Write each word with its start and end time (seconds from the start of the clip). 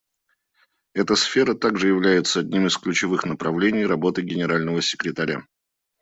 Эта 0.95 1.15
сфера 1.15 1.53
также 1.53 1.89
является 1.89 2.39
одним 2.39 2.65
из 2.65 2.75
ключевых 2.75 3.23
направлений 3.23 3.85
работы 3.85 4.23
Генерального 4.23 4.81
секретаря. 4.81 5.45